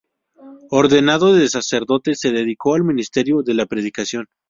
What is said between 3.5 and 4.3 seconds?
la predicación.